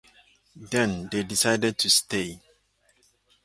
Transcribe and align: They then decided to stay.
They 0.55 0.65
then 0.65 1.09
decided 1.09 1.77
to 1.77 1.89
stay. 1.91 2.41